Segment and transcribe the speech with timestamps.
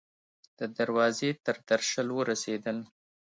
[0.59, 2.77] د دروازې تر درشل ورسیدل